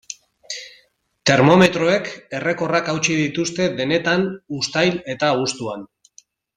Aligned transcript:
Termometroek 1.31 2.09
errekorrak 2.39 2.91
hautsi 2.95 3.21
dituzte 3.21 3.71
denetan 3.83 4.27
uztail 4.63 5.01
eta 5.17 5.35
abuztuan. 5.39 5.89